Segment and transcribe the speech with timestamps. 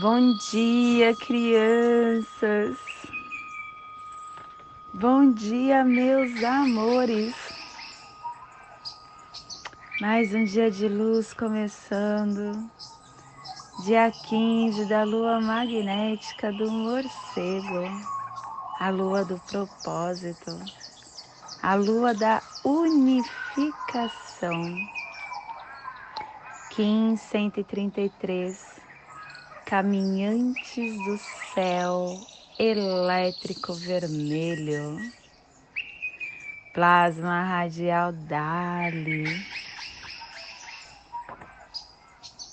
[0.00, 2.78] Bom dia, crianças.
[4.94, 7.34] Bom dia, meus amores.
[10.00, 12.70] Mais um dia de luz começando.
[13.84, 17.90] Dia 15 da lua magnética do morcego.
[18.78, 20.56] A lua do propósito.
[21.60, 24.62] A lua da unificação.
[26.70, 28.77] Kim 133
[29.68, 31.18] caminhantes do
[31.52, 32.18] céu
[32.58, 34.98] elétrico vermelho,
[36.72, 39.24] plasma radial Dali.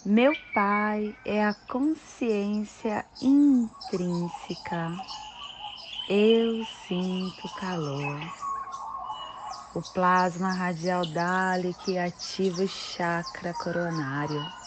[0.06, 4.92] Meu Pai é a consciência intrínseca.
[6.09, 8.20] Eu sinto calor.
[9.73, 14.65] O plasma radial Dali que ativa o chakra coronário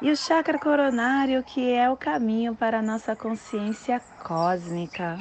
[0.00, 5.18] e o chakra coronário, que é o caminho para a nossa consciência cósmica,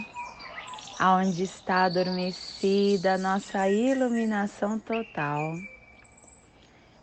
[0.99, 5.57] aonde está adormecida a nossa iluminação total.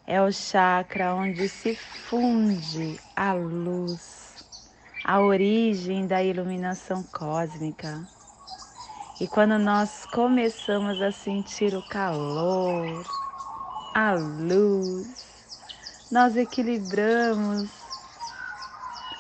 [0.07, 4.45] É o chakra onde se funde a luz,
[5.05, 8.07] a origem da iluminação cósmica.
[9.19, 13.03] E quando nós começamos a sentir o calor,
[13.95, 15.32] a luz,
[16.13, 17.71] nós equilibramos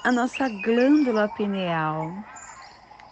[0.05, 2.13] a nossa glândula pineal,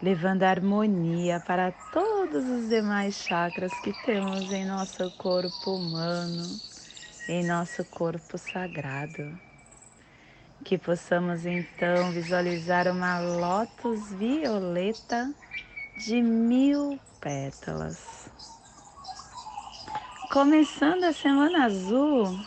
[0.02, 6.60] levando harmonia para todos os demais chakras que temos em nosso corpo humano,
[7.26, 9.40] em nosso corpo sagrado.
[10.62, 15.32] Que possamos então visualizar uma lótus violeta
[15.96, 18.28] de mil pétalas.
[20.30, 22.38] Começando a semana azul,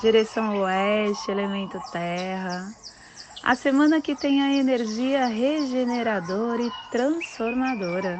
[0.00, 2.72] direção oeste, elemento terra.
[3.42, 8.18] A semana que tem a energia regeneradora e transformadora.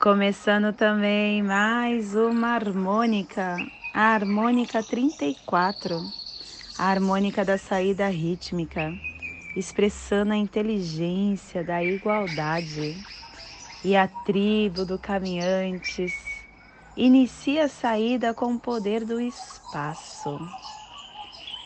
[0.00, 3.60] Começando também mais uma harmônica,
[3.92, 6.02] a harmônica 34,
[6.78, 8.94] a harmônica da saída rítmica,
[9.54, 12.96] expressando a inteligência da igualdade
[13.84, 16.31] e a tribo do caminhantes
[16.96, 20.38] inicia a saída com o poder do espaço.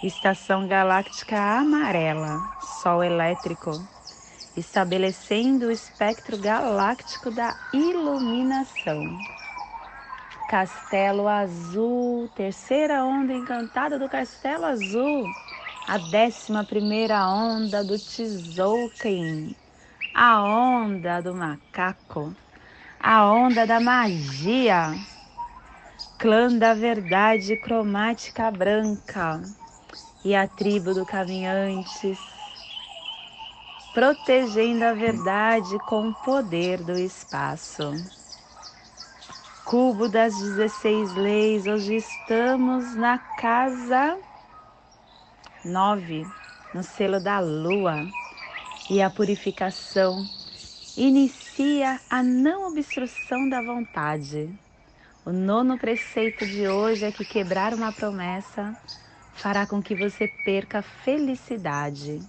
[0.02, 2.38] Estação galáctica amarela,
[2.82, 3.80] Sol elétrico,
[4.56, 9.18] estabelecendo o espectro galáctico da iluminação.
[10.48, 15.26] Castelo Azul, terceira onda encantada do Castelo Azul,
[15.88, 19.56] a décima primeira onda do Tzolk'in,
[20.14, 22.32] a onda do macaco,
[23.00, 24.94] a onda da magia
[26.18, 29.42] clã da verdade cromática branca
[30.24, 32.18] e a tribo do caminhantes,
[33.92, 37.92] protegendo a verdade com o poder do espaço.
[39.66, 44.18] Cubo das 16 leis, hoje estamos na casa
[45.62, 46.26] 9,
[46.72, 48.06] no selo da lua,
[48.88, 50.24] e a purificação
[50.96, 54.58] inicia a não obstrução da vontade
[55.26, 58.76] o nono preceito de hoje é que quebrar uma promessa
[59.32, 62.22] fará com que você perca a felicidade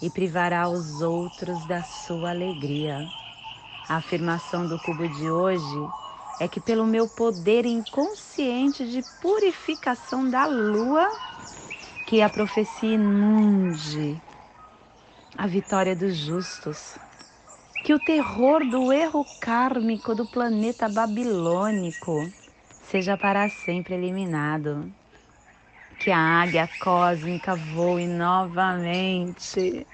[0.00, 3.08] e privará os outros da sua alegria.
[3.88, 5.78] A afirmação do cubo de hoje
[6.40, 11.08] é que, pelo meu poder inconsciente de purificação da lua,
[12.04, 14.20] que a profecia inunde
[15.38, 16.98] a vitória dos justos
[17.82, 22.30] que o terror do erro kármico do planeta babilônico
[22.80, 24.92] seja para sempre eliminado.
[25.98, 29.84] Que a águia cósmica voe novamente.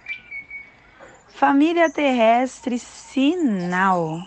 [1.29, 4.21] Família terrestre, sinal.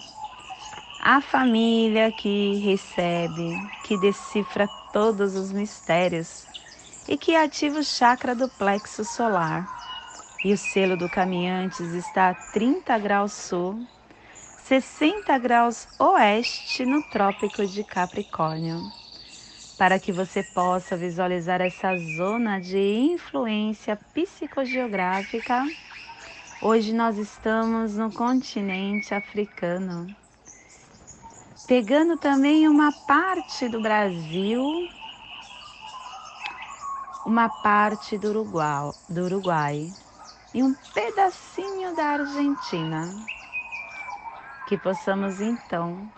[1.00, 6.48] A família que recebe, que decifra todos os mistérios
[7.08, 9.81] e que ativa o chakra do plexo solar
[10.44, 13.86] e o selo do Caminhantes está a 30 graus sul,
[14.64, 18.82] 60 graus oeste no Trópico de Capricórnio.
[19.78, 25.64] Para que você possa visualizar essa zona de influência psicogeográfica,
[26.62, 30.08] hoje nós estamos no continente africano,
[31.68, 34.64] pegando também uma parte do Brasil,
[37.26, 38.92] uma parte do Uruguai.
[39.10, 39.92] Do Uruguai
[40.54, 43.10] e um pedacinho da Argentina.
[44.68, 46.12] Que possamos então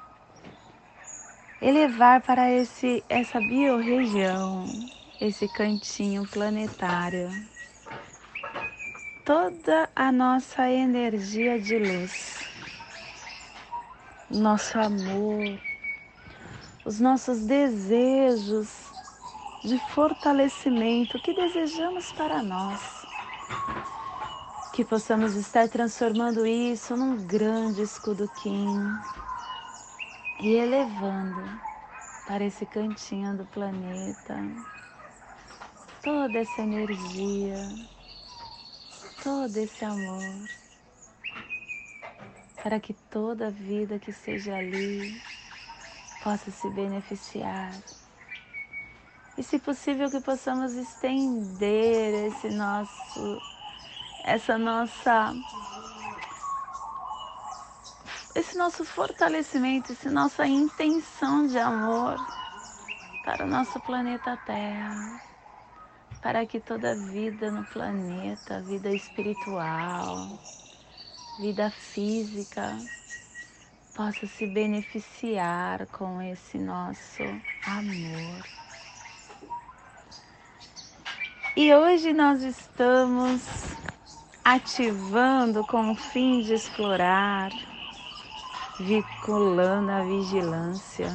[1.62, 4.66] elevar para esse essa biorregião,
[5.20, 7.30] esse cantinho planetário,
[9.24, 12.46] toda a nossa energia de luz,
[14.30, 15.58] nosso amor,
[16.86, 18.92] os nossos desejos
[19.64, 23.06] de fortalecimento que desejamos para nós.
[24.74, 28.66] Que possamos estar transformando isso num grande escudo Kim
[30.40, 31.44] e elevando
[32.26, 34.36] para esse cantinho do planeta
[36.02, 37.56] toda essa energia,
[39.24, 40.50] todo esse amor,
[42.64, 45.22] para que toda vida que esteja ali
[46.24, 47.72] possa se beneficiar.
[49.38, 53.53] E se possível que possamos estender esse nosso
[54.24, 55.34] essa nossa
[58.36, 62.18] esse nosso fortalecimento, essa nossa intenção de amor
[63.24, 65.22] para o nosso planeta Terra,
[66.22, 70.40] para que toda vida no planeta, vida espiritual,
[71.40, 72.76] vida física,
[73.96, 77.22] possa se beneficiar com esse nosso
[77.68, 78.44] amor.
[81.56, 83.73] E hoje nós estamos
[84.44, 87.52] ativando com o fim de explorar,
[88.80, 91.10] vinculando a vigilância,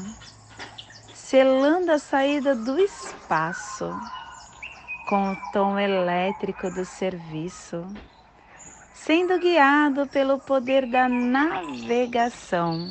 [1.15, 3.91] selando a saída do espaço
[5.07, 7.87] com o tom elétrico do serviço
[9.09, 12.91] sendo guiado pelo poder da navegação.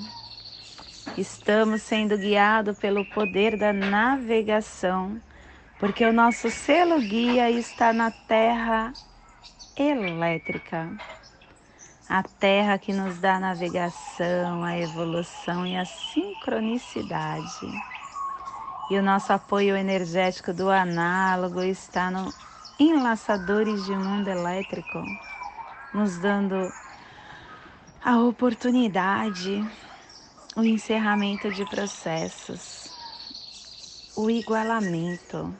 [1.15, 5.21] Estamos sendo guiados pelo poder da navegação,
[5.77, 8.93] porque o nosso selo guia está na terra
[9.83, 10.89] elétrica.
[12.09, 17.67] A terra que nos dá a navegação, a evolução e a sincronicidade.
[18.89, 22.33] E o nosso apoio energético do análogo está no
[22.79, 25.03] enlaçadores de mundo elétrico
[25.93, 26.71] nos dando
[28.03, 29.65] a oportunidade,
[30.55, 32.91] o encerramento de processos,
[34.15, 35.53] o igualamento.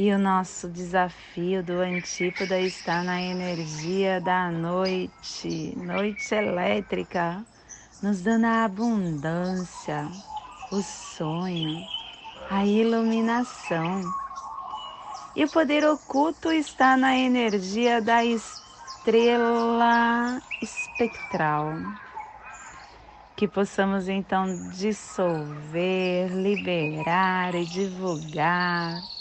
[0.00, 7.44] E o nosso desafio do antípoda está na energia da noite, noite elétrica,
[8.00, 10.08] nos dando a abundância,
[10.70, 11.84] o sonho,
[12.48, 14.02] a iluminação.
[15.34, 18.80] E o poder oculto está na energia da estrela
[20.62, 21.72] espectral.
[23.36, 29.17] Que possamos então dissolver, liberar e divulgar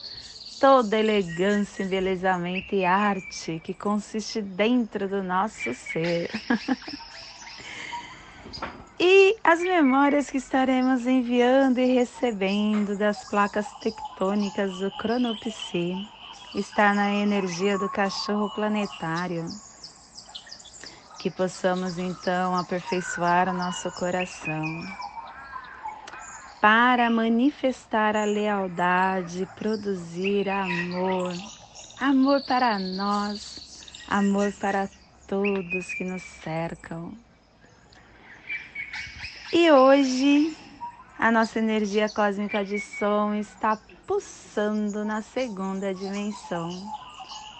[0.59, 6.30] toda elegância, embelezamento e arte que consiste dentro do nosso ser.
[9.00, 15.94] e as memórias que estaremos enviando e recebendo das placas tectônicas do Cronopsi
[16.56, 19.51] está na energia do cachorro planetário
[21.19, 24.63] que possamos então aperfeiçoar o nosso coração
[26.62, 31.33] para manifestar a lealdade, produzir amor,
[32.00, 34.89] amor para nós, amor para
[35.27, 37.13] todos que nos cercam.
[39.54, 40.56] E hoje
[41.19, 46.69] a nossa energia cósmica de som está pulsando na segunda dimensão,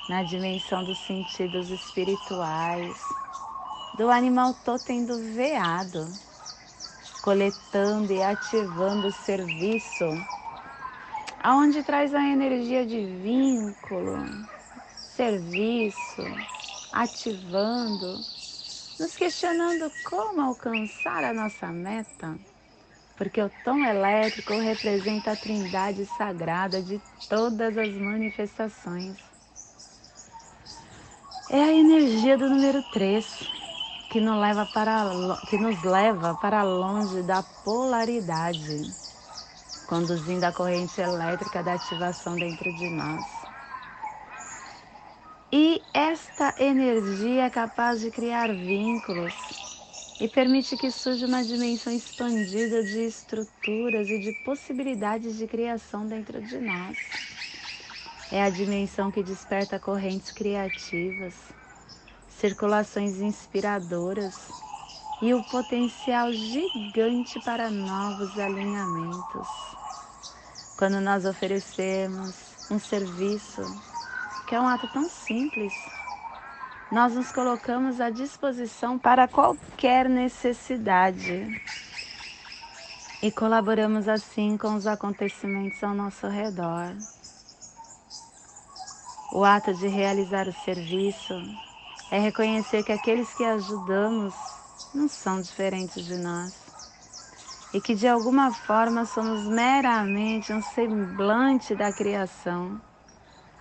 [0.10, 2.98] na dimensão dos sentidos espirituais
[3.98, 6.08] do animal totem do veado,
[7.28, 10.06] coletando e ativando o serviço,
[11.44, 14.16] aonde traz a energia de vínculo,
[15.14, 16.24] serviço,
[16.94, 18.18] ativando,
[18.98, 22.34] nos questionando como alcançar a nossa meta,
[23.18, 29.18] porque o tom elétrico representa a trindade sagrada de todas as manifestações.
[31.50, 33.57] É a energia do número 3
[34.10, 38.90] que nos leva para, que nos leva para longe da polaridade,
[39.86, 43.26] conduzindo a corrente elétrica da ativação dentro de nós.
[45.52, 49.34] E esta energia é capaz de criar vínculos
[50.20, 56.42] e permite que surja uma dimensão expandida de estruturas e de possibilidades de criação dentro
[56.42, 56.98] de nós.
[58.32, 61.34] É a dimensão que desperta correntes criativas
[62.40, 64.36] circulações inspiradoras
[65.22, 69.48] e o potencial gigante para novos alinhamentos.
[70.78, 72.36] Quando nós oferecemos
[72.70, 73.64] um serviço,
[74.48, 75.74] que é um ato tão simples,
[76.92, 81.60] nós nos colocamos à disposição para qualquer necessidade
[83.24, 86.94] e colaboramos assim com os acontecimentos ao nosso redor.
[89.34, 91.34] O ato de realizar o serviço
[92.10, 94.34] é reconhecer que aqueles que ajudamos
[94.94, 96.54] não são diferentes de nós
[97.74, 102.80] e que de alguma forma somos meramente um semblante da criação,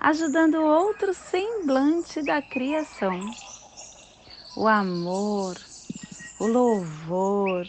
[0.00, 3.20] ajudando outro semblante da criação.
[4.54, 5.58] O amor,
[6.38, 7.68] o louvor,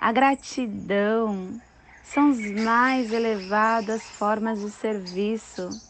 [0.00, 1.60] a gratidão
[2.02, 5.80] são as mais elevadas formas de serviço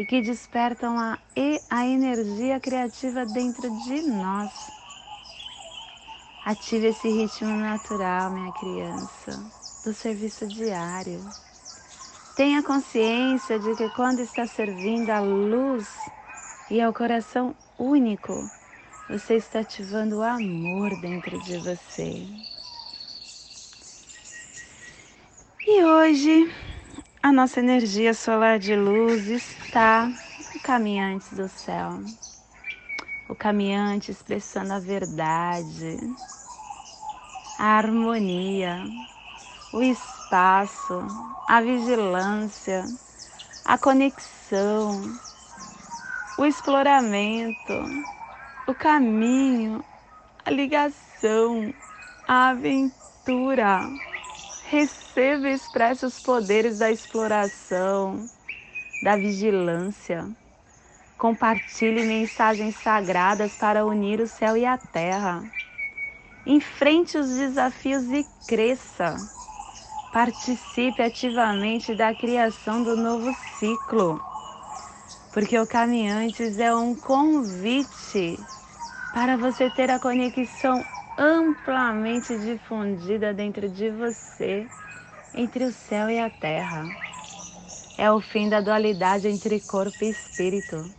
[0.00, 1.18] e que despertam a,
[1.68, 4.50] a energia criativa dentro de nós.
[6.42, 9.38] Ative esse ritmo natural, minha criança,
[9.84, 11.22] do serviço diário.
[12.34, 15.86] Tenha consciência de que quando está servindo a luz
[16.70, 18.50] e ao coração único,
[19.06, 22.26] você está ativando o amor dentro de você.
[25.66, 26.50] E hoje
[27.22, 30.06] a nossa energia solar de luz está
[30.54, 32.00] no caminhante do céu.
[33.28, 35.98] O caminhante expressando a verdade,
[37.58, 38.82] a harmonia,
[39.70, 41.04] o espaço,
[41.46, 42.90] a vigilância,
[43.66, 45.02] a conexão,
[46.38, 47.74] o exploramento,
[48.66, 49.84] o caminho,
[50.44, 51.72] a ligação,
[52.26, 54.09] a aventura
[54.70, 58.30] Receba e expresse os poderes da exploração,
[59.02, 60.30] da vigilância.
[61.18, 65.42] Compartilhe mensagens sagradas para unir o céu e a terra.
[66.46, 69.16] Enfrente os desafios e cresça.
[70.12, 74.22] Participe ativamente da criação do novo ciclo,
[75.32, 78.38] porque o Caminhantes é um convite
[79.12, 80.80] para você ter a conexão
[81.18, 84.66] amplamente difundida dentro de você,
[85.34, 86.84] entre o céu e a terra.
[87.98, 90.90] É o fim da dualidade entre corpo e espírito.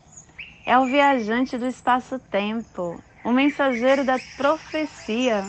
[0.65, 5.43] É o viajante do espaço-tempo, o mensageiro da profecia,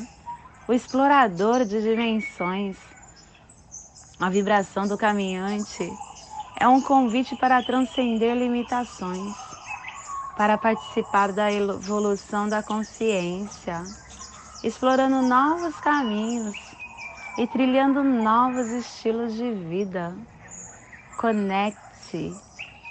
[0.67, 2.79] o explorador de dimensões.
[4.19, 5.93] A vibração do caminhante
[6.59, 9.35] é um convite para transcender limitações,
[10.37, 13.85] para participar da evolução da consciência
[14.63, 16.57] explorando novos caminhos
[17.37, 20.17] e trilhando novos estilos de vida.
[21.17, 22.35] Conecte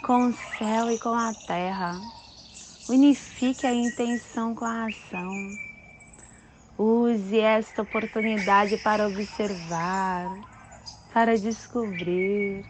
[0.04, 2.00] com o céu e com a terra.
[2.90, 5.34] Unifique a intenção com a ação.
[6.78, 10.28] Use esta oportunidade para observar,
[11.14, 12.66] para descobrir.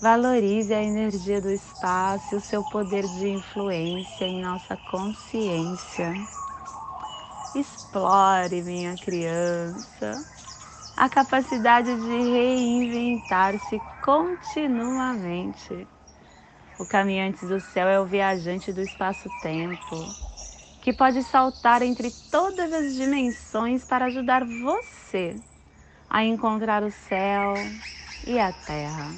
[0.00, 6.14] Valorize a energia do espaço e o seu poder de influência em nossa consciência.
[7.52, 10.24] Explore, minha criança,
[10.96, 15.88] a capacidade de reinventar-se continuamente.
[16.78, 20.14] O caminhante do céu é o viajante do espaço-tempo,
[20.80, 25.34] que pode saltar entre todas as dimensões para ajudar você
[26.08, 27.54] a encontrar o céu
[28.24, 29.10] e a terra.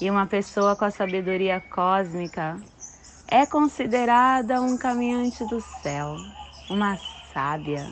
[0.00, 2.60] E uma pessoa com a sabedoria cósmica
[3.26, 6.16] é considerada um caminhante do céu,
[6.68, 6.96] uma
[7.32, 7.86] sábia.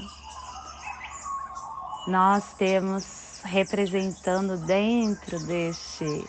[2.07, 6.29] Nós temos representando dentro deste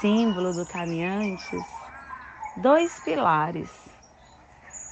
[0.00, 1.64] símbolo do caminhantes
[2.56, 3.70] dois pilares,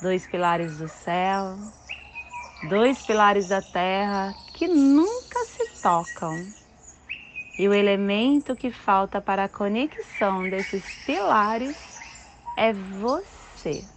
[0.02, 1.56] dois pilares do céu,
[2.68, 6.46] dois pilares da terra que nunca se tocam.
[7.58, 11.76] E o elemento que falta para a conexão desses pilares
[12.58, 13.93] é você.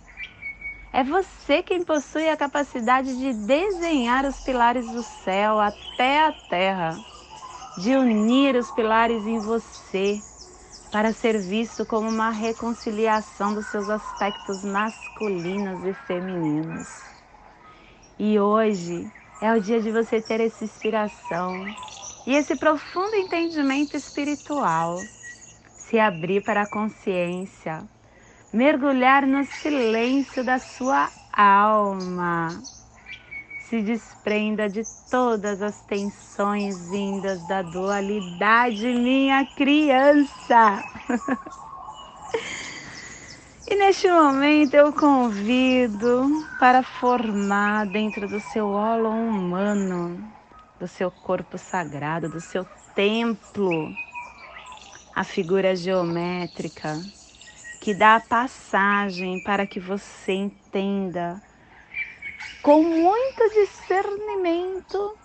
[0.91, 6.97] É você quem possui a capacidade de desenhar os pilares do céu até a terra,
[7.77, 10.21] de unir os pilares em você
[10.91, 16.87] para ser visto como uma reconciliação dos seus aspectos masculinos e femininos.
[18.17, 21.65] E hoje é o dia de você ter essa inspiração
[22.25, 24.97] e esse profundo entendimento espiritual,
[25.77, 27.87] se abrir para a consciência
[28.51, 32.63] mergulhar no silêncio da sua alma.
[33.69, 40.83] Se desprenda de todas as tensões vindas da dualidade, minha criança.
[43.67, 50.23] e neste momento eu convido para formar dentro do seu holo humano,
[50.79, 53.93] do seu corpo sagrado, do seu templo,
[55.13, 57.03] a figura geométrica
[57.87, 61.41] que dá a passagem para que você entenda
[62.61, 65.15] com muito discernimento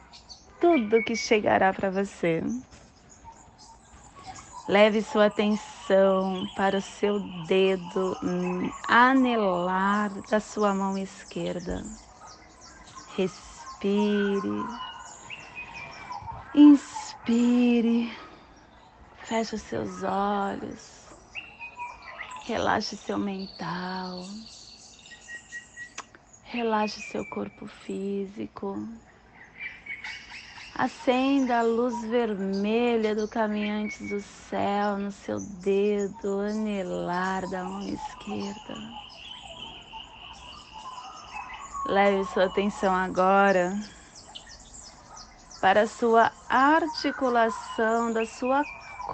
[0.61, 2.41] tudo que chegará para você.
[4.69, 8.17] Leve sua atenção para o seu dedo
[8.87, 11.85] anelar da sua mão esquerda.
[13.17, 14.65] Respire,
[16.55, 18.17] inspire,
[19.25, 21.02] feche os seus olhos,
[22.45, 24.25] relaxe seu mental,
[26.43, 28.77] relaxe seu corpo físico.
[30.75, 38.75] Acenda a luz vermelha do caminhante do céu no seu dedo anelar da mão esquerda.
[41.87, 43.77] Leve sua atenção agora
[45.61, 48.65] para a sua articulação da sua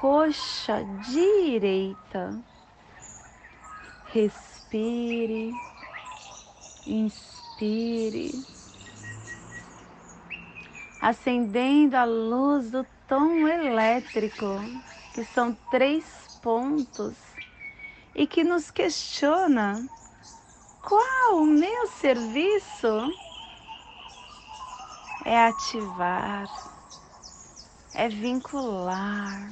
[0.00, 2.42] coxa direita.
[4.12, 5.52] Respire,
[6.86, 8.32] inspire.
[11.00, 14.46] Acendendo a luz do tom elétrico,
[15.14, 17.16] que são três pontos,
[18.14, 19.88] e que nos questiona
[20.82, 22.88] qual o meu serviço?
[25.24, 26.48] É ativar,
[27.92, 29.50] é vincular.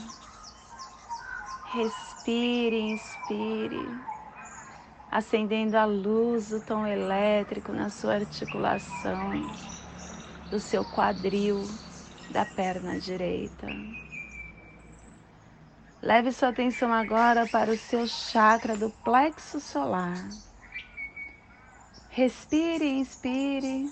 [1.72, 4.15] Respire, inspire,
[5.10, 9.30] acendendo a luz do tom elétrico na sua articulação
[10.50, 11.62] do seu quadril
[12.30, 13.66] da perna direita.
[16.02, 20.16] Leve sua atenção agora para o seu chakra do plexo solar.
[22.10, 23.90] Respire e inspire,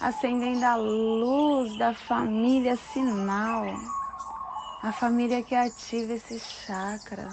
[0.00, 3.64] acendendo a luz da família sinal,
[4.82, 7.28] a família que ativa esse chakra.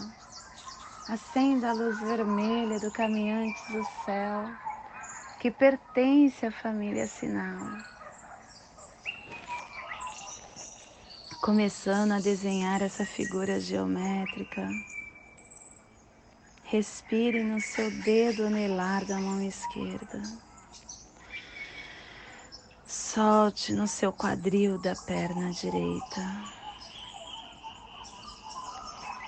[1.07, 4.45] Acenda a luz vermelha do caminhante do céu,
[5.39, 7.59] que pertence à família sinal.
[11.45, 14.67] começando a desenhar essa figura geométrica.
[16.63, 20.19] Respire no seu dedo anelar da mão esquerda.
[22.87, 26.64] Solte no seu quadril da perna direita.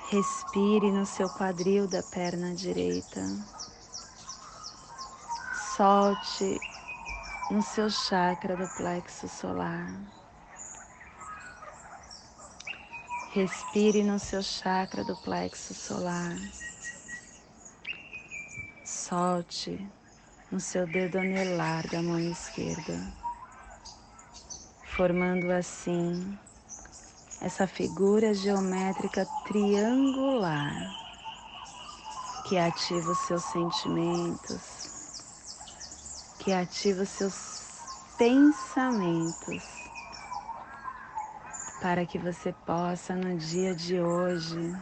[0.09, 3.21] Respire no seu quadril da perna direita.
[5.75, 6.61] Solte
[7.51, 9.85] no seu chakra do plexo solar.
[13.33, 16.37] Respire no seu chakra do plexo solar.
[18.85, 19.77] Solte
[20.49, 22.97] no seu dedo anelar da mão esquerda,
[24.85, 26.39] formando assim
[27.39, 30.95] essa figura geométrica triangular
[32.47, 34.89] que ativa os seus sentimentos,
[36.39, 37.67] que ativa os seus
[38.17, 39.63] pensamentos
[41.81, 44.75] para que você possa no dia de hoje,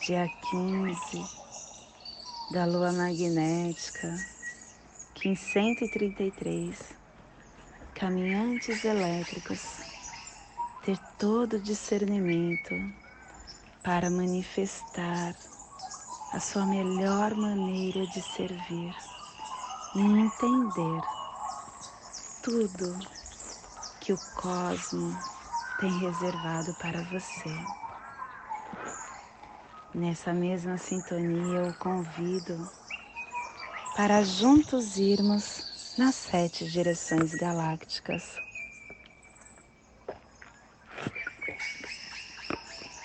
[0.00, 1.24] dia 15
[2.52, 4.14] da lua magnética,
[5.24, 6.94] 1533,
[7.94, 9.91] caminhantes elétricos,
[10.82, 12.74] ter todo o discernimento
[13.84, 15.34] para manifestar
[16.32, 18.94] a sua melhor maneira de servir
[19.94, 21.00] e entender
[22.42, 22.98] tudo
[24.00, 25.16] que o cosmo
[25.78, 27.54] tem reservado para você.
[29.94, 32.68] Nessa mesma sintonia, eu convido
[33.94, 35.62] para juntos irmos
[35.96, 38.51] nas sete direções galácticas.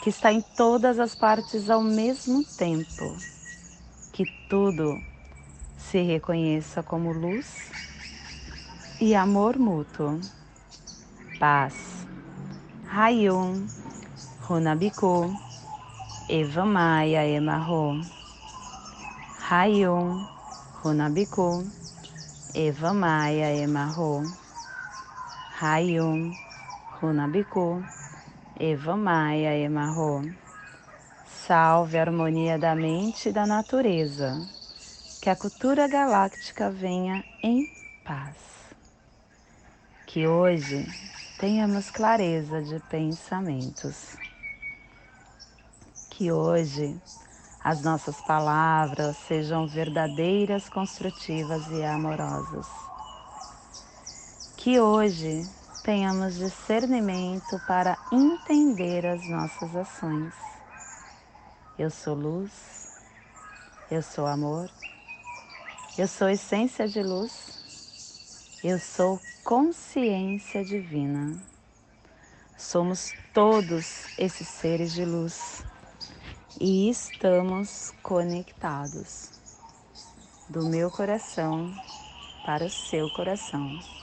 [0.00, 3.16] que está em todas as partes ao mesmo tempo,
[4.12, 5.02] que tudo
[5.76, 7.70] se reconheça como luz
[9.00, 10.20] e amor mútuo.
[11.38, 12.06] Paz.
[12.88, 13.68] Rayum,
[14.42, 15.32] Runabiku,
[16.28, 18.00] Eva Maia Emarro.
[19.48, 20.26] Rayum,
[20.82, 21.64] Runabiku,
[22.54, 24.24] Eva Maia Emarro.
[25.60, 26.34] Rayum,
[27.00, 27.82] Runabiku,
[28.60, 30.34] Eva Maia Emarro.
[31.46, 34.36] Salve a harmonia da mente e da natureza.
[35.22, 37.72] Que a cultura galáctica venha em
[38.04, 38.34] paz.
[40.08, 40.84] Que hoje
[41.38, 44.16] tenhamos clareza de pensamentos.
[46.10, 47.00] Que hoje
[47.62, 52.66] as nossas palavras sejam verdadeiras, construtivas e amorosas.
[54.56, 55.48] Que hoje
[55.82, 60.34] tenhamos discernimento para entender as nossas ações.
[61.78, 62.52] Eu sou luz,
[63.90, 64.70] eu sou amor,
[65.96, 67.58] eu sou essência de luz,
[68.62, 71.40] eu sou consciência divina.
[72.56, 75.64] Somos todos esses seres de luz
[76.60, 79.30] e estamos conectados
[80.48, 81.72] do meu coração
[82.44, 83.97] para o seu coração.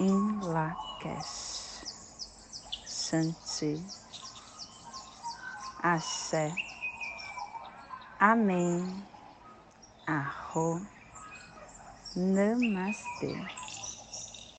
[0.00, 1.84] In Lakesh.
[2.86, 3.82] Shanti.
[5.82, 6.52] Axé.
[8.20, 9.04] Amém.
[10.06, 10.80] Arro.
[12.14, 13.34] Namastê.